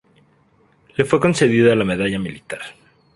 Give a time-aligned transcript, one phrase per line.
[0.97, 2.61] Le fue concedida la Medalla Militar.